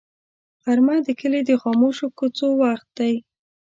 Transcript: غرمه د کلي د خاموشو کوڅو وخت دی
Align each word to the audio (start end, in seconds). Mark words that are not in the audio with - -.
غرمه 0.63 0.95
د 1.05 1.09
کلي 1.19 1.41
د 1.45 1.51
خاموشو 1.61 2.07
کوڅو 2.17 2.47
وخت 2.63 2.87
دی 2.97 3.13